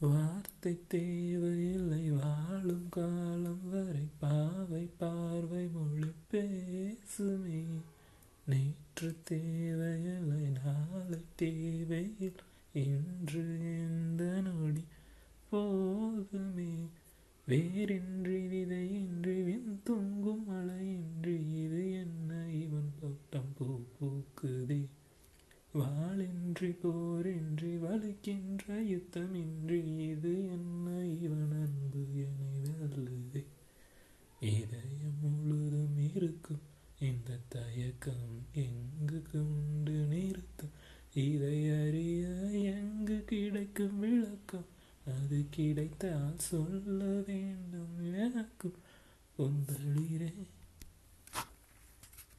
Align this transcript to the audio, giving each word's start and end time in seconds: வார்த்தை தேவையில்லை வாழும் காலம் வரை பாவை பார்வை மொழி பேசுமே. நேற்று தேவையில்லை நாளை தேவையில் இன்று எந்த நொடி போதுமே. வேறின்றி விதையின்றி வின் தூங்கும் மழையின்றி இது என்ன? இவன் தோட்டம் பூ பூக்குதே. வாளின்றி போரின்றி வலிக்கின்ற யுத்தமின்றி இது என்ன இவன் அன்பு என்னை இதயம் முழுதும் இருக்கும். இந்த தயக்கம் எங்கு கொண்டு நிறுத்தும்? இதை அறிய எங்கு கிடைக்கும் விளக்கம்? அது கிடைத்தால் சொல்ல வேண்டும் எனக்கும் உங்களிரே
வார்த்தை 0.00 0.80
தேவையில்லை 0.88 2.10
வாழும் 2.10 2.88
காலம் 2.90 3.70
வரை 3.70 4.08
பாவை 4.18 4.90
பார்வை 4.98 5.68
மொழி 5.68 6.10
பேசுமே. 6.32 7.64
நேற்று 8.46 9.16
தேவையில்லை 9.24 10.52
நாளை 10.64 11.18
தேவையில் 11.36 12.34
இன்று 12.72 13.58
எந்த 13.60 14.40
நொடி 14.40 14.84
போதுமே. 15.50 16.88
வேறின்றி 17.48 18.48
விதையின்றி 18.48 19.44
வின் 19.44 19.80
தூங்கும் 19.84 20.44
மழையின்றி 20.48 21.64
இது 21.64 21.92
என்ன? 21.92 22.48
இவன் 22.48 22.92
தோட்டம் 23.00 23.52
பூ 23.56 23.80
பூக்குதே. 24.00 24.86
வாளின்றி 25.74 26.76
போரின்றி 26.82 27.78
வலிக்கின்ற 28.20 28.66
யுத்தமின்றி 28.66 29.98
இது 29.98 30.44
என்ன 30.44 31.06
இவன் 31.20 31.52
அன்பு 31.52 32.06
என்னை 32.14 33.44
இதயம் 34.40 35.20
முழுதும் 35.20 36.14
இருக்கும். 36.14 36.60
இந்த 37.00 37.38
தயக்கம் 37.48 38.44
எங்கு 38.52 39.22
கொண்டு 39.32 39.92
நிறுத்தும்? 39.92 40.70
இதை 41.14 41.70
அறிய 41.70 42.26
எங்கு 42.74 43.24
கிடைக்கும் 43.24 43.98
விளக்கம்? 43.98 44.66
அது 45.06 45.44
கிடைத்தால் 45.50 46.38
சொல்ல 46.38 47.04
வேண்டும் 47.26 48.14
எனக்கும் 48.14 48.74
உங்களிரே 49.38 50.32